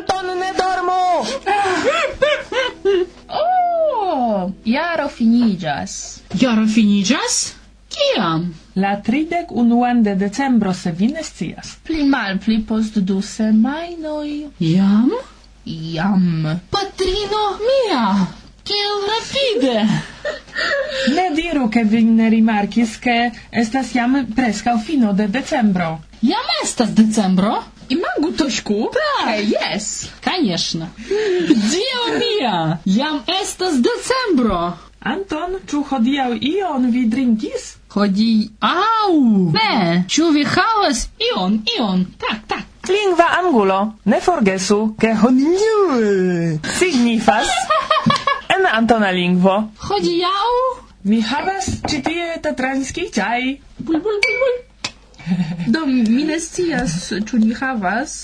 Anton 0.00 0.38
ne 0.38 0.52
dormo! 0.56 1.24
oh! 3.28 4.52
Jaro 4.64 5.08
finigas. 5.08 6.22
Jaro 6.34 6.66
finigas? 6.66 7.54
Kiam? 7.90 8.54
La 8.74 8.94
tridek 9.02 9.50
unuan 9.52 10.02
de 10.02 10.14
decembro, 10.14 10.72
se 10.72 10.92
vi 10.92 11.10
ne 11.12 11.22
scias. 11.22 11.76
Pli 11.84 12.04
mal, 12.08 12.38
pli 12.38 12.62
post 12.64 12.96
du 12.96 13.20
semajnoj. 13.20 14.30
Jam? 14.58 15.10
Jam. 15.64 16.46
Patrino 16.70 17.42
mia! 17.66 18.04
Kiel 18.64 19.04
rapide! 19.10 19.84
ne 21.16 21.26
diru, 21.34 21.68
che 21.68 21.84
vi 21.84 22.04
ne 22.04 22.28
rimarkis, 22.28 22.96
che 22.98 23.32
estas 23.50 23.92
jam 23.92 24.16
prescau 24.34 24.78
fino 24.78 25.12
de 25.12 25.28
decembro. 25.28 25.98
Jam 26.20 26.56
estas 26.62 26.94
decembro? 26.96 27.79
Imagu 27.89 28.31
Tośku? 28.37 28.89
Tak. 28.93 29.45
Yes. 29.45 30.09
Конечно. 30.21 30.89
Dio 31.71 32.01
mia! 32.19 32.77
Jam 32.85 33.21
estas 33.41 33.75
decembro! 33.81 34.73
Anton, 35.05 35.59
ĉu 35.69 35.83
hodiaŭ 35.89 36.31
ion 36.41 36.87
vi 36.91 37.03
drinkis? 37.05 37.65
Hodi... 37.93 38.49
Au! 38.59 39.19
Ne! 39.53 40.03
Ĉu 40.09 40.31
vi 40.33 40.43
havas 40.43 41.03
ion, 41.27 41.59
ion? 41.77 42.05
Tak, 42.17 42.39
tak. 42.47 42.89
Lingva 42.89 43.27
angulo, 43.37 43.77
ne 44.05 44.17
forgesu, 44.21 44.79
che 45.01 45.13
hodiaŭ 45.21 46.57
signifas 46.79 47.53
en 48.55 48.65
Antona 48.71 49.11
lingvo. 49.11 49.55
Hodiaŭ? 49.89 50.49
Mi 51.05 51.21
havas 51.21 51.69
ĉi 51.89 52.01
tie 52.09 52.37
tatranski 52.41 53.09
ĉaj. 53.13 53.41
Bul, 53.77 54.01
bul, 54.01 54.21
bul, 54.25 54.39
bul. 54.41 54.55
Do 55.74 55.86
mi, 55.86 56.24
ne 56.24 56.38
scias, 56.40 56.94
ĉu 57.28 57.38
ni 57.42 57.54
havas, 57.54 58.14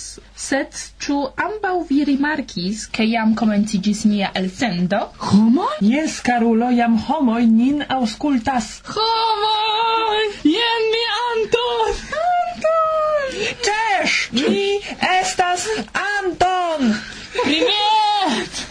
sed 0.47 0.77
ĉu 1.03 1.17
ambaŭ 1.47 1.75
vi 1.91 2.03
rimarkis, 2.09 2.87
ke 2.97 3.07
jam 3.09 3.35
komenciĝis 3.41 4.05
nia 4.11 4.31
elsendo? 4.41 5.01
Homoj? 5.31 5.75
Jes, 5.91 6.21
karulo, 6.29 6.71
jam 6.79 6.97
homoj 7.09 7.43
nin 7.53 7.85
aŭskultas. 7.99 8.71
Homoj! 8.97 10.23
Jen 10.53 10.89
mi 10.95 11.05
Anton! 11.27 12.01
Anton! 12.25 13.37
Cześć! 13.69 14.33
Mi 14.33 14.81
estas 15.21 15.69
Anton! 16.07 16.95
Privet! 17.43 18.67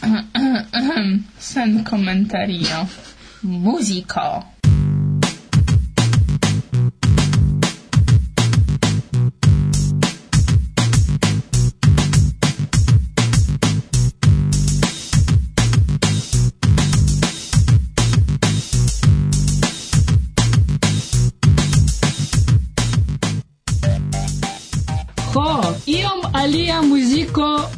Sen 1.50 1.84
komentario. 1.84 2.86
Muziko. 3.42 4.49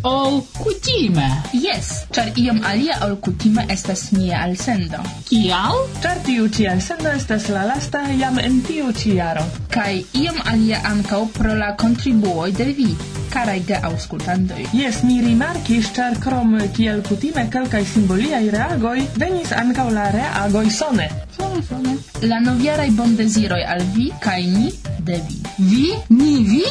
ol 0.03 0.43
kutime. 0.59 1.29
Yes, 1.53 2.07
char 2.11 2.33
iom 2.37 2.61
alia 2.65 2.99
ol 3.07 3.17
kutime 3.17 3.67
estas 3.69 4.11
nia 4.13 4.43
alsendo. 4.43 5.01
Kial? 5.31 5.87
Char 6.03 6.21
tiu 6.27 6.49
ci 6.49 6.67
alsendo 6.67 7.11
estas 7.11 7.49
la 7.49 7.65
lasta 7.71 8.05
jam 8.21 8.39
en 8.39 8.61
tiu 8.67 8.93
ci 8.93 9.17
jaro. 9.17 9.45
Kai 9.71 10.05
iom 10.25 10.39
alia 10.45 10.83
ankaŭ 10.93 11.25
pro 11.33 11.55
la 11.55 11.75
kontribuoj 11.77 12.53
de 12.57 12.71
vi 12.79 12.93
caraj 13.33 13.61
de 13.67 13.79
auscultantoj. 13.83 14.65
Jes, 14.77 15.03
mi 15.09 15.21
rimarkis, 15.25 15.89
ĉar 15.97 16.19
krom 16.21 16.59
kiel 16.77 17.01
kutime 17.09 17.47
kelkaj 17.53 17.85
simboliaj 17.95 18.45
reagoj 18.53 18.99
venis 19.17 19.55
ankaŭ 19.57 19.89
la 19.97 20.11
reagoj 20.13 20.67
sone. 20.71 21.09
Sone, 21.37 21.63
sone. 21.69 21.97
La 22.29 22.41
novjaraj 22.45 22.91
bondeziroj 22.99 23.63
al 23.75 23.85
vi 23.97 24.11
kaj 24.21 24.41
ni 24.57 24.73
de 25.07 25.21
vi. 25.29 25.39
Vi? 25.59 25.87
Ni 26.09 26.35
vi? 26.49 26.67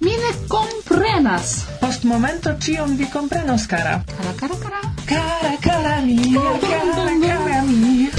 Mi 0.00 0.12
ne 0.16 0.32
comprenas. 0.48 1.66
Post 1.80 2.04
momento 2.04 2.56
cion 2.58 2.96
vi 2.96 3.06
comprenos, 3.06 3.66
cara. 3.66 4.02
Cara, 4.06 4.32
cara, 4.40 4.54
cara. 4.56 4.80
Cara, 5.06 5.56
cara 5.60 6.00
mia, 6.00 6.40
cara, 6.60 7.12
cara 7.20 7.62
mia. 7.62 8.10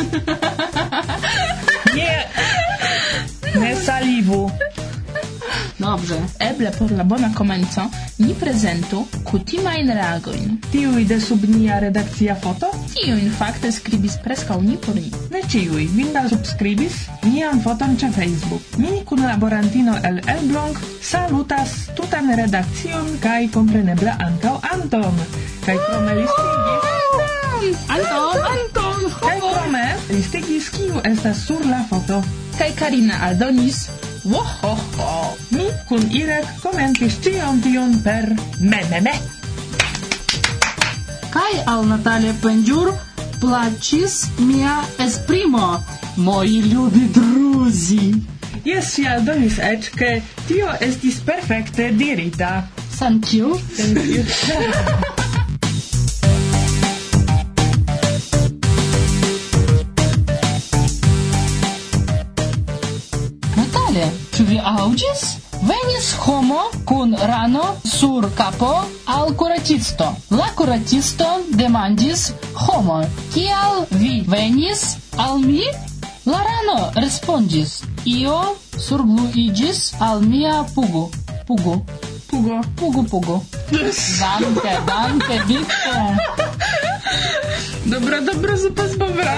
yeah. 1.96 2.24
Ne 3.54 3.74
salivu. 3.76 4.52
Dobrze. 5.80 6.20
Eble 6.38 6.70
por 6.78 6.90
la 6.92 7.04
bona 7.04 7.32
komenco 7.34 7.82
ni 8.18 8.34
prezentu 8.34 9.06
kutimajn 9.24 9.88
reagojn. 9.96 10.58
Tiuj 10.72 11.06
de 11.08 11.16
sub 11.20 11.44
nia 11.48 11.78
redakcia 11.80 12.34
foto? 12.36 12.68
Tiujn 12.92 13.30
fakte 13.38 13.70
skribis 13.72 14.18
preskaŭ 14.20 14.58
ni 14.60 14.76
por 14.76 14.94
ni. 14.94 15.08
Ne 15.32 15.40
ĉiuj, 15.40 15.86
vinda 15.96 16.26
subskribis 16.28 16.98
nian 17.24 17.62
foton 17.64 17.96
ĉe 17.96 18.10
Facebook. 18.12 18.76
Mi 18.76 19.00
kunlaborantino 19.08 19.96
el 20.04 20.20
Elbląg 20.34 20.76
salutas 21.00 21.72
tutan 21.96 22.28
redakcion 22.42 23.16
kaj 23.24 23.48
kompreneble 23.56 24.12
ankaŭ 24.26 24.58
Anton. 24.74 25.16
Kaj 25.64 25.78
krome 25.86 26.18
li 26.20 26.28
stigis... 26.34 27.80
Anton! 27.96 28.44
Anton! 28.52 29.08
Kaj 29.24 29.38
krome 29.48 29.86
li 30.12 30.60
kiu 30.76 31.00
estas 31.04 31.46
sur 31.46 31.64
la 31.64 31.80
foto. 31.88 32.20
Kaj 32.58 32.70
Karina 32.76 33.24
aldonis 33.30 33.86
Wohoho! 34.24 35.36
Nu! 35.50 35.58
Mi 35.58 35.66
kun 35.88 36.02
Irek 36.12 36.44
komentis 36.62 37.16
tion 37.24 37.60
tion 37.64 37.94
per 38.04 38.26
me 38.60 38.80
me 38.90 39.00
me. 39.00 39.14
Kaj 41.32 41.52
al 41.72 41.86
Natalia 41.88 42.34
Penjur 42.42 42.90
plaĉis 43.40 44.18
mia 44.38 44.74
esprimo, 45.06 45.70
moi 46.16 46.48
ljubi 46.72 47.06
druzi. 47.14 48.10
Jes, 48.64 48.98
ja 49.00 49.14
aldonis 49.16 49.56
eĉ, 49.70 49.88
ke 49.96 50.10
tio 50.48 50.68
estis 50.88 51.22
perfekte 51.24 51.88
dirita. 52.02 52.52
Thank 52.98 53.32
you. 53.32 53.56
Thank 53.78 54.04
you. 54.04 55.19
Tiale, 63.90 64.10
ĉu 64.36 64.44
vi 64.46 64.56
aŭdis? 64.70 65.22
Venis 65.66 66.08
homo 66.24 66.58
kun 66.86 67.16
rano 67.28 67.62
sur 67.92 68.28
kapo 68.38 68.68
al 69.14 69.32
kuratisto. 69.40 70.06
La 70.30 70.46
kuratisto 70.60 71.26
demandis 71.58 72.28
homo, 72.66 73.00
kial 73.34 73.82
vi 73.90 74.12
venis 74.30 74.84
al 75.24 75.42
mi? 75.42 75.66
La 76.30 76.38
rano 76.46 76.76
respondis, 77.02 77.80
io 78.06 78.38
surgluigis 78.78 79.82
al 79.98 80.22
mia 80.22 80.60
pugo. 80.76 81.08
Pugo. 81.50 81.80
Pugo. 82.30 82.60
Pugo, 82.78 83.02
pugo. 83.10 83.42
Danke, 84.20 84.78
danke, 84.86 85.42
Victor. 85.50 86.14
Dobro, 87.90 88.20
dobro, 88.22 88.56
zupa 88.56 88.86
z 88.92 89.02
bobra. 89.02 89.34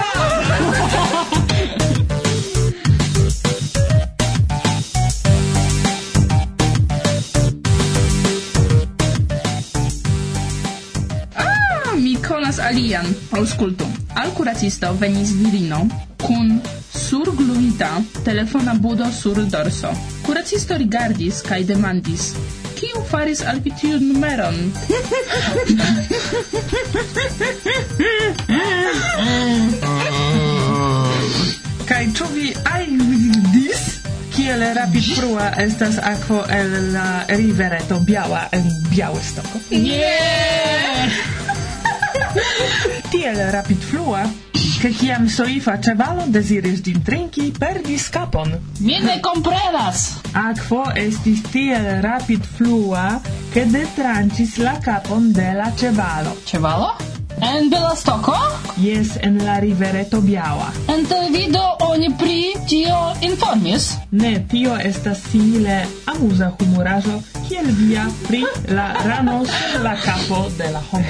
alian 12.93 13.09
auscultum. 13.33 13.89
Al 14.15 14.33
curatisto 14.37 14.93
venis 15.01 15.33
virino 15.33 15.89
cun 16.21 16.61
surgluita 16.93 18.03
telefona 18.25 18.75
budo 18.75 19.11
sur 19.13 19.41
dorso. 19.49 19.89
Curatisto 20.23 20.77
rigardis 20.77 21.43
kaj 21.43 21.65
demandis: 21.65 22.35
"Kiu 22.77 23.03
faris 23.09 23.43
al 23.43 23.61
vi 23.61 23.71
tiun 23.71 24.09
numeron?" 24.09 24.55
Kaj 31.89 32.05
ĉu 32.17 32.27
vi 32.35 32.55
aŭdis? 32.65 33.81
Kiel 34.33 34.63
rapid 34.75 35.05
frua 35.17 35.53
estas 35.61 35.99
akvo 35.99 36.45
el 36.49 36.93
la 36.93 37.25
rivereto 37.29 38.01
Biała 38.01 38.49
en 38.53 38.65
Białystoko? 38.89 39.61
Yeah! 39.71 41.32
tiel 43.13 43.51
rapid 43.51 43.77
flua, 43.77 44.23
che 44.81 44.91
ciam 44.91 45.27
soifa 45.27 45.79
cevalo 45.79 46.25
desiris 46.29 46.81
din 46.81 47.03
trinki 47.03 47.53
perdis 47.53 48.09
capon. 48.09 48.59
Mi 48.79 49.01
ne 49.05 49.21
comprenas! 49.21 50.23
Aquo 50.33 50.87
estis 50.97 51.43
tiel 51.51 52.01
rapid 52.01 52.43
flua, 52.43 53.21
che 53.53 53.67
detrancis 53.69 54.57
la 54.57 54.79
capon 54.79 55.31
de 55.31 55.53
la 55.53 55.71
cevalo. 55.77 56.39
Cevalo? 56.45 56.97
En 57.43 57.69
Belastoko? 57.71 58.35
Yes, 58.77 59.17
en 59.21 59.45
la 59.45 59.59
rivereto 59.61 60.21
Biała. 60.21 60.73
En 60.87 61.07
televido 61.07 61.61
oni 61.81 62.15
pri 62.19 62.55
tio 62.69 63.13
informis? 63.21 63.91
Ne, 64.11 64.47
tio 64.51 64.77
estas 64.79 65.19
simile 65.31 65.83
amuza 66.07 66.53
humoraĵo 66.59 67.19
kiel 67.49 67.67
via 67.81 68.07
pri 68.29 68.45
la 68.69 68.93
rano 69.05 69.43
sur 69.45 69.83
la 69.83 69.97
capo 70.05 70.47
de 70.59 70.71
la 70.71 70.83
homo. 70.91 71.05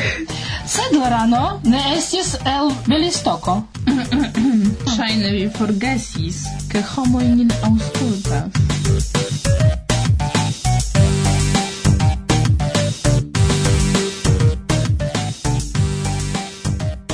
Sed 0.66 0.96
la 0.96 1.08
rano 1.08 1.60
ne 1.64 1.82
estis 1.96 2.34
el 2.44 2.72
Belostoko. 2.86 3.62
Ŝajne 4.96 5.30
vi 5.36 5.48
forgesis, 5.58 6.46
ke 6.72 6.80
homoj 6.94 7.24
nin 7.28 7.52
aŭskultas. 7.62 8.71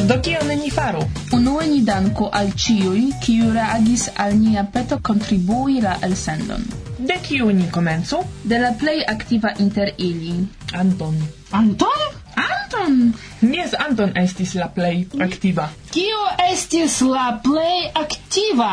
Do 0.08 0.16
kion 0.24 0.48
ni 0.56 0.70
faru? 0.72 1.02
Unue 1.36 1.66
ni 1.68 1.82
danku 1.84 2.28
al 2.32 2.48
ĉiuj, 2.62 3.00
kiu 3.20 3.50
reagis 3.52 4.06
al 4.24 4.32
nia 4.40 4.62
peto 4.76 4.96
kontribui 5.04 5.82
la 5.84 5.98
elsendon. 6.06 6.64
De 7.10 7.18
kiu 7.26 7.50
ni 7.52 7.66
komencu? 7.74 8.22
De 8.52 8.56
la 8.62 8.70
plej 8.80 9.02
aktiva 9.14 9.52
inter 9.64 9.92
ili. 9.98 10.32
Anton. 10.72 11.20
Anton? 11.52 12.00
Anton! 12.46 12.96
Nies 13.44 13.76
Anton 13.76 14.16
estis 14.16 14.54
la 14.56 14.70
plej 14.78 15.04
aktiva. 15.28 15.68
Kio 15.92 16.24
estis 16.48 17.00
la 17.04 17.28
plej 17.44 17.92
aktiva? 17.92 18.72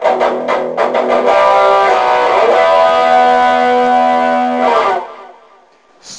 Thank 0.00 1.42
you. 1.42 1.47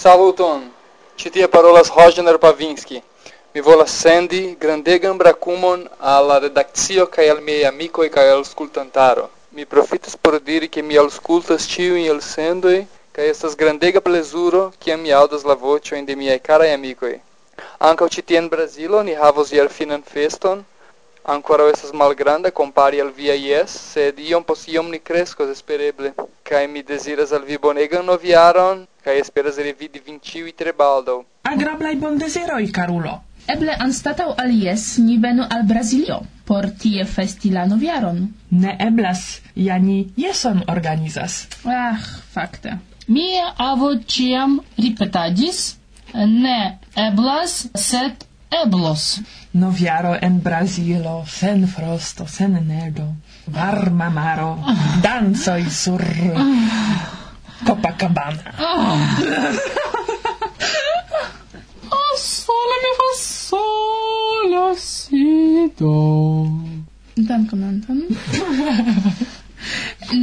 Saluton! 0.10 0.62
Ĉi 1.22 1.30
tie 1.34 1.48
parolas 1.54 1.90
Roger 1.94 2.38
Pavinski. 2.42 3.02
Mi 3.54 3.62
volas 3.62 3.92
sendi 4.04 4.40
grandegan 4.64 5.20
brakumon 5.20 5.84
al 6.14 6.26
la 6.30 6.38
redakcio 6.46 7.06
kaj 7.16 7.28
al 7.34 7.44
miaj 7.50 7.68
amikoj 7.70 8.08
kaj 8.16 8.24
al 8.32 8.42
skultantaro. 8.48 9.28
Mi 9.52 9.68
profitas 9.74 10.18
por 10.24 10.40
diri 10.48 10.72
ke 10.74 10.82
mi 10.88 10.98
aŭskultas 11.04 11.70
ĉiujn 11.76 12.10
elsendoj 12.16 12.76
kaj 13.14 13.30
estas 13.36 13.60
grandega 13.62 14.02
plezuro 14.10 14.64
kiam 14.82 15.06
mi 15.06 15.14
aŭdas 15.20 15.46
la 15.52 15.60
voĉojn 15.68 16.10
de 16.10 16.18
miaj 16.24 16.42
karaj 16.50 16.74
amikoj. 16.80 17.14
Ankaŭ 17.92 18.10
ĉi 18.18 18.26
tie 18.26 18.42
en 18.42 18.50
Brazilo 18.50 19.06
ni 19.06 19.20
havos 19.24 19.54
jarfinan 19.60 20.02
feston. 20.16 20.66
Ankoraŭ 21.38 21.70
estas 21.76 21.94
malgranda 21.94 22.50
kompare 22.50 23.06
al 23.06 23.14
via 23.22 23.38
jes, 23.38 23.78
sed 23.94 24.26
iom 24.32 24.44
post 24.44 24.74
iom 24.74 24.90
ni 24.90 25.06
kreskos 25.12 25.54
espereble. 25.58 26.16
Kaj 26.50 26.68
mi 26.68 26.82
deziras 26.94 27.36
al 27.38 27.46
vi 27.52 27.62
bonegan 27.68 28.10
novjaron 28.10 28.88
kai 29.04 29.20
esperas 29.20 29.58
revidi 29.58 30.02
vin 30.06 30.20
ciui 30.20 30.54
tre 30.54 30.74
baldau. 30.74 31.24
Agrablai 31.44 31.98
i 32.64 32.72
carulo! 32.72 33.22
Eble 33.50 33.74
anstatau 33.74 34.36
alies 34.38 35.00
ni 35.00 35.18
venu 35.18 35.44
al 35.50 35.64
Brazilio, 35.66 36.20
por 36.46 36.70
tie 36.82 37.06
festi 37.06 37.50
la 37.50 37.66
noviaron. 37.66 38.20
Ne 38.52 38.76
eblas, 38.80 39.42
ja 39.56 39.78
ni 39.80 40.14
jeson 40.18 40.64
organizas. 40.68 41.48
Ach, 41.66 42.06
fakte. 42.34 42.78
Mia 43.08 43.54
avo 43.58 43.96
ciam 44.06 44.60
ripetadis, 44.78 45.78
ne 46.14 46.78
eblas, 46.96 47.68
sed 47.74 48.26
eblos. 48.64 49.20
Noviaro 49.54 50.14
en 50.22 50.42
Brazilo, 50.42 51.24
sen 51.26 51.68
frosto, 51.68 52.28
sen 52.28 52.60
nedo, 52.68 53.16
varma 53.48 54.10
maro, 54.10 54.52
ah. 54.62 55.58
i 55.58 55.70
sur... 55.70 56.06
Copacabana. 57.66 58.54
Oh. 58.58 59.00
a 61.90 62.18
sola 62.18 62.76
mi 62.84 62.92
fa 63.00 63.10
sola 63.18 64.76
sido. 64.76 65.94
Dankon, 67.16 67.64
Anton. 67.64 68.00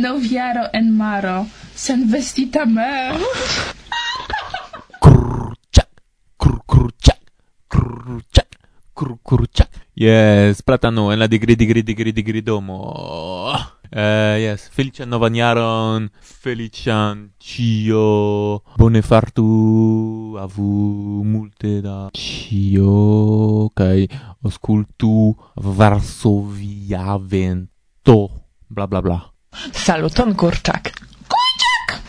Noviaro 0.01 0.71
en 0.73 0.97
maro, 0.97 1.47
sen 1.75 2.09
vestita 2.09 2.65
mem. 2.65 3.21
Kurczak, 4.99 5.89
kurczak, 6.37 7.21
kurczak, 7.69 8.49
kurczak. 9.23 9.69
Yes, 9.95 10.63
platano 10.63 11.13
en 11.13 11.19
la 11.19 11.27
digri 11.27 11.55
digri 11.57 11.83
digri 11.83 12.13
digri 12.13 12.43
domo. 12.43 12.95
Eh, 13.91 14.39
yes, 14.41 14.69
felician 14.73 15.09
novan 15.09 15.35
jaron, 15.35 16.11
felician 16.21 17.31
cio, 17.39 18.63
bone 18.77 19.03
fartu, 19.03 20.37
avu 20.41 21.23
multe 21.25 21.81
da 21.81 22.09
cio, 22.13 23.71
kai 23.75 24.09
oscultu 24.43 25.37
Varsovia 25.55 27.17
vento, 27.19 28.19
bla 28.67 28.87
bla 28.87 29.01
bla. 29.01 29.21
Saluton 29.73 30.35
kurczak. 30.35 30.93
Kurczak! 31.31 32.03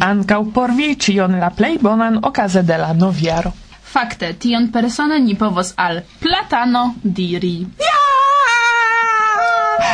Ancau 0.00 0.50
por 0.52 0.72
vi 0.72 0.96
cion 0.96 1.38
la 1.38 1.50
plej 1.50 1.78
bonan 1.80 2.18
okaze 2.22 2.62
de 2.62 2.78
la 2.78 2.92
noviaro. 2.92 3.52
Fakte, 3.94 4.34
tion 4.38 4.70
persone 4.70 5.20
ni 5.20 5.34
povos 5.34 5.72
al 5.76 6.02
platano 6.18 6.94
diri. 7.02 7.60
Ja! 7.78 8.03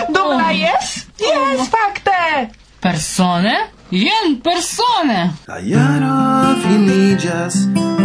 Dum 0.09 0.33
la 0.37 0.49
oh. 0.49 0.57
jes? 0.57 0.95
Jes, 1.21 1.61
oh. 1.61 1.69
fakte! 1.73 2.51
Persone? 2.81 3.57
Jen 3.91 4.37
persone! 4.43 5.21
La 5.49 5.59
jaro 5.67 6.55
finigas 6.63 7.57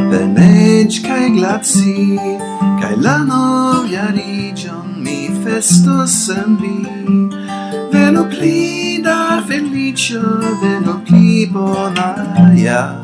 per 0.09 0.25
neĝ 0.33 0.97
kai 1.05 1.29
glaci, 1.35 2.17
kaj 2.81 2.95
la 3.05 3.19
novjariĝon 3.29 4.95
mi 5.05 5.19
festos 5.43 6.17
sen 6.25 6.57
vi. 6.61 6.75
Veno 7.93 8.25
pli 8.29 9.01
da 9.03 9.43
felicio 9.47 10.21
Veno 10.61 11.01
pli 11.05 11.47
bonaja, 11.51 13.03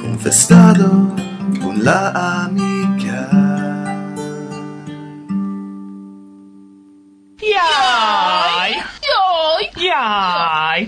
Con 0.00 0.18
festado, 0.18 0.90
Con 1.62 1.82
la 1.82 2.12
amica 2.44 3.49
Jaj! 7.50 8.72
Iai! 9.10 9.66
Jaj! 9.86 10.80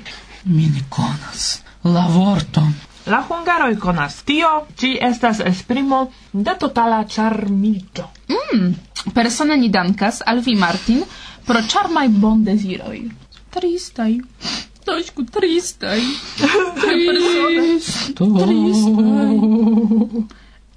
Mi 0.45 0.67
ne 0.75 0.83
konas 0.89 1.63
la 1.85 2.07
vorton. 2.15 2.73
La 3.07 3.19
hungaroj 3.29 3.77
konas 3.83 4.21
tio, 4.23 4.51
ci 4.79 4.93
estas 5.01 5.41
esprimo 5.41 6.11
de 6.33 6.55
totala 6.59 7.05
charmito. 7.09 8.11
Mm, 8.29 8.75
persone 9.15 9.57
ni 9.57 9.69
dankas 9.69 10.23
al 10.27 10.41
vi, 10.41 10.55
Martin, 10.55 11.03
pro 11.47 11.63
charmai 11.69 12.09
bon 12.09 12.45
desiroi. 12.45 13.11
Tristai. 13.51 14.21
Tośku, 14.85 15.25
tristai. 15.25 16.03
Tristo. 16.83 18.27
Tristai. 18.39 19.37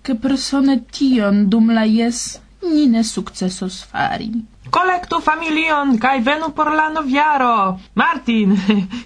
Ke 0.05 0.13
persone 0.15 0.79
tion 0.91 1.45
dum 1.49 1.71
la 1.73 1.85
jes 1.89 2.39
ni 2.61 2.85
ne 2.87 3.03
sukcesos 3.03 3.83
fari. 3.91 4.29
Collectu 4.69 5.19
familion, 5.21 5.97
cae 5.97 6.21
venu 6.21 6.51
por 6.53 6.71
la 6.73 6.89
noviaro! 6.89 7.79
Martin! 7.93 8.55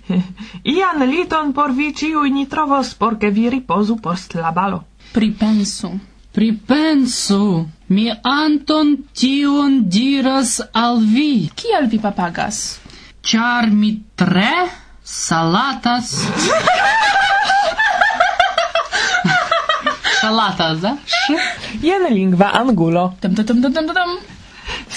Ian 0.63 1.04
liton 1.10 1.52
por 1.54 1.74
vi 1.76 1.91
ciui 1.93 2.32
ni 2.32 2.45
trovos, 2.48 2.93
porce 2.95 3.30
vi 3.32 3.50
riposu 3.50 3.98
post 4.00 4.36
la 4.36 4.52
balo. 4.52 4.84
Pripensu. 5.12 5.91
Pripensu! 6.32 7.67
Mi 7.89 8.08
anton 8.24 8.95
tion 9.13 9.89
diras 9.89 10.62
al 10.72 11.02
vi. 11.04 11.50
Kial 11.56 11.89
vi 11.91 12.00
papagas? 12.00 12.80
Char 13.22 13.69
mi 13.72 14.04
tre 14.15 14.69
salatas... 15.04 16.13
Salatas, 20.19 20.84
eh? 20.84 20.98
Jen 21.80 22.04
lingva 22.12 22.52
angulo. 22.52 23.13
Tam, 23.22 23.36
tam, 23.36 23.45
tam, 23.45 23.62
tam, 23.62 23.72
tam, 23.74 23.88
tam. 23.95 24.10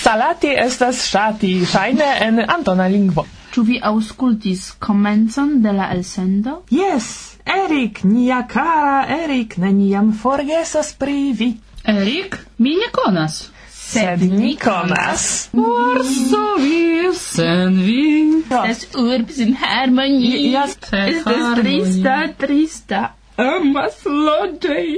Salati 0.03 0.49
estas 0.59 1.05
ŝati, 1.11 1.53
ŝajne 1.73 2.07
en 2.27 2.41
antona 2.49 2.89
lingvo. 2.91 3.23
Ĉu 3.55 3.63
vi 3.69 3.77
aŭskultis 3.91 4.65
komencon 4.83 5.61
de 5.63 5.73
la 5.77 5.91
elsendo? 5.95 6.55
Yes, 6.75 7.37
Erik, 7.57 8.01
nia 8.05 8.41
kara 8.49 9.05
Erik, 9.23 9.57
neniam 9.63 10.09
forgesas 10.23 10.91
pri 10.99 11.33
vi. 11.39 11.53
Erik, 11.95 12.39
mi 12.59 12.75
ne 12.81 12.89
konas. 12.93 13.39
Sed 13.71 14.23
ni 14.33 14.57
konas. 14.57 15.29
Warsowie 15.53 17.13
sen 17.21 17.79
vi. 17.87 18.43
Es 18.71 18.87
urbs 18.97 19.39
in 19.47 19.55
harmonii. 19.63 20.53
Yes, 20.55 20.77
es 20.91 21.25
des 21.25 21.47
trista, 21.61 22.17
trista. 22.39 23.03
Amas 23.37 24.03
lodej. 24.07 24.97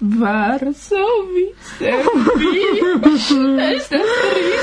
Warsowie 0.00 1.48
sen 1.76 2.28
vi. 2.38 2.54
Esto 3.14 3.60
es 3.60 3.88
terrible. 3.88 4.53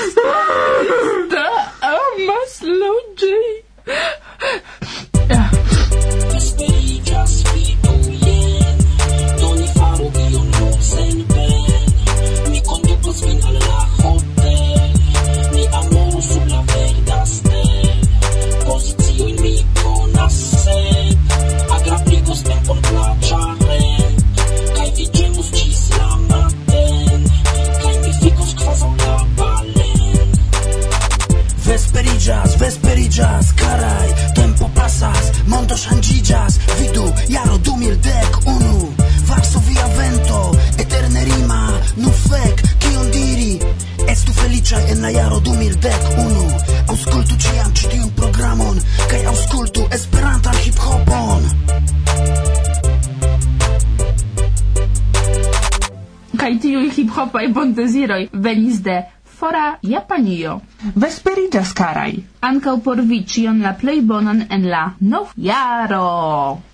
kaj 56.41 56.55
tiuj 56.61 56.87
hip-hopaj 56.95 57.47
bondeziroj 57.53 58.23
venis 58.33 58.79
de 58.81 58.95
fora 59.41 59.77
Japanio. 59.81 60.55
Vesperigas 61.03 61.73
caraj. 61.77 62.15
Ankaŭ 62.49 62.73
por 62.87 63.01
vi 63.11 63.19
ĉion 63.33 63.61
la 63.65 63.75
plej 63.81 63.99
bonan 64.11 64.41
en 64.57 64.65
la 64.71 64.81
novjaro. 65.13 66.07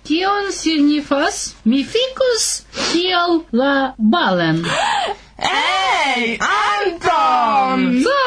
Kion 0.08 0.48
signifas? 0.60 1.42
Mi 1.64 1.82
ficus 1.84 2.48
kiel 2.78 3.40
la 3.52 3.74
balen. 3.98 4.64
Ej, 5.52 6.38
Anton! 6.48 7.86
Co? 8.08 8.24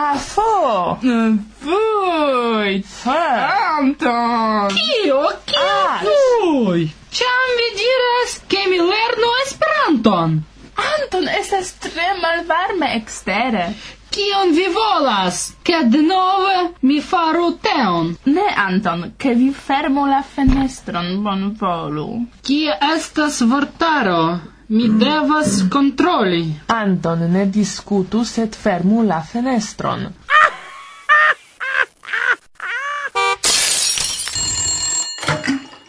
Afo! 0.00 0.98
Fuj! 1.62 2.76
Anton! 3.04 4.76
Kio? 4.76 5.24
Kio? 5.44 5.82
Fuj! 6.06 6.95
Ciam 7.16 7.50
vi 7.58 7.68
diras, 7.80 8.32
che 8.46 8.62
mi 8.68 8.76
lernu 8.76 9.28
Esperanton? 9.44 10.42
Anton, 10.76 11.28
estas 11.40 11.70
tre 11.80 12.08
malvarme 12.20 12.90
ekstere. 12.96 13.62
Kion 14.16 14.52
vi 14.56 14.66
volas? 14.74 15.38
Ke 15.64 15.78
denove 15.94 16.58
mi 16.80 17.00
faru 17.00 17.46
teon? 17.64 18.12
Ne, 18.24 18.44
Anton, 18.66 19.06
ke 19.16 19.32
vi 19.34 19.48
fermu 19.68 20.04
la 20.10 20.20
fenestron, 20.34 21.08
bon 21.24 21.48
volu. 21.60 22.06
Kie 22.42 22.76
estas 22.92 23.40
vortaro? 23.54 24.20
Mi 24.68 24.88
devas 25.00 25.62
kontroli. 25.72 26.44
Anton, 26.66 27.24
ne 27.32 27.46
diskutu, 27.58 28.24
sed 28.24 28.60
fermu 28.66 29.02
la 29.08 29.22
fenestron. 29.32 30.08
Ah! 30.36 30.46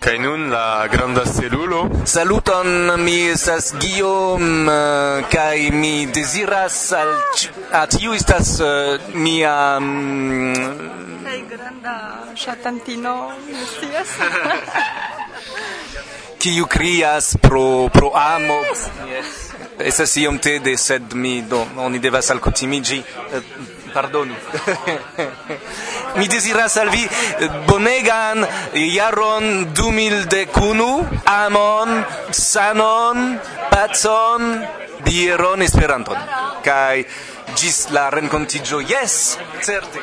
Kai 0.07 0.19
nun 0.19 0.47
la 0.49 0.87
granda 0.87 1.25
celulo. 1.25 1.89
Saluton 2.05 2.89
euh, 2.89 2.95
mi 2.95 3.27
estas 3.27 3.73
Guillaume 3.75 4.71
uh, 4.71 5.27
kai 5.27 5.67
mi 5.69 6.07
desiras 6.07 6.93
al 6.95 7.11
a 7.75 7.81
tiu 7.91 8.13
estas 8.15 8.53
uh, 8.63 8.95
mia 9.19 9.75
mm, 9.81 10.55
um, 10.55 11.25
kai 11.27 11.43
granda 11.51 12.23
chatantino 12.39 13.35
estas. 13.51 14.15
Kiu 16.39 16.65
krias 16.73 17.35
pro 17.41 17.89
pro 17.91 18.15
amo. 18.15 18.63
Yes. 19.11 19.51
Estas 19.91 20.15
iom 20.23 20.39
te 20.39 20.59
de 20.63 20.77
sed 20.77 21.19
mi 21.19 21.41
do 21.41 21.65
oni 21.75 21.99
devas 21.99 22.31
al 22.31 22.39
kutimigi. 22.39 23.03
Uh, 23.03 23.43
pardonu. 23.93 24.35
mi 26.17 26.27
desiras 26.27 26.77
al 26.77 26.89
vi 26.89 27.07
bonegan 27.67 28.45
jaron 28.73 29.73
2001 29.73 31.21
amon 31.25 32.05
sanon 32.31 33.39
pacon 33.71 34.65
bieron 35.05 35.61
esperanton 35.61 36.17
kaj 36.63 37.05
gis 37.57 37.87
la 37.95 38.09
renkontiĝo 38.09 38.81
yes 38.81 39.37
certe. 39.61 40.01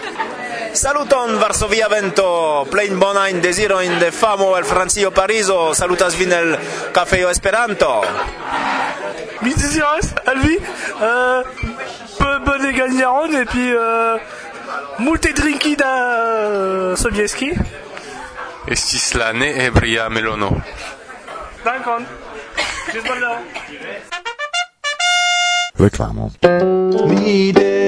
Saluton 0.75 1.37
Varsovia 1.39 1.87
Vento, 1.89 2.67
plein 2.71 2.99
bona 2.99 3.29
in 3.31 3.41
desiro 3.41 3.81
in 3.81 3.99
de 3.99 4.11
famo 4.11 4.57
el 4.59 4.65
Francio 4.65 5.13
Pariso, 5.13 5.75
salutas 5.75 6.17
vin 6.19 6.33
el 6.33 6.59
Cafeo 6.93 7.31
Esperanto. 7.31 8.03
Mi 9.41 9.53
desiras 9.55 10.15
al 10.27 10.41
vi, 10.41 10.59
euh, 11.01 11.45
bonne 12.45 12.73
gagnaron, 12.73 13.37
et 13.37 13.45
puis 13.45 13.73
euh, 13.73 14.19
multe 14.99 15.33
drinki 15.33 15.77
da 15.77 16.97
Sobieski. 16.97 17.53
Estis 18.67 19.15
la 19.15 19.33
neebria 19.33 20.09
melono. 20.09 20.51
Dankon. 21.65 22.07
Ĝis 22.93 23.05
baldaŭ. 23.09 23.35
Reklamo. 25.79 26.31
Mi 27.09 27.53
de 27.53 27.84